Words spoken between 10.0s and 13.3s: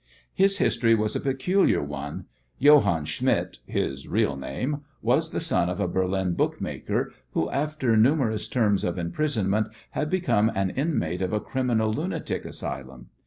become an inmate of a criminal lunatic asylum.